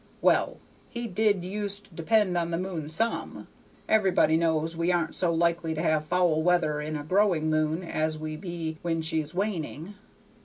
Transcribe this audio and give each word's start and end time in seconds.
Well, 0.19 0.57
he 0.89 1.05
did 1.05 1.45
use 1.45 1.77
to 1.79 1.93
depend 1.93 2.35
on 2.35 2.49
the 2.49 2.57
moon 2.57 2.87
some; 2.89 3.47
everybody 3.87 4.35
knows 4.35 4.75
we 4.75 4.91
aren't 4.91 5.13
so 5.13 5.31
likely 5.31 5.75
to 5.75 5.81
have 5.83 6.07
foul 6.07 6.41
weather 6.41 6.81
in 6.81 6.97
a 6.97 7.03
growing 7.03 7.51
moon 7.51 7.83
as 7.83 8.17
we 8.17 8.35
be 8.35 8.79
when 8.81 9.03
she's 9.03 9.35
waning. 9.35 9.93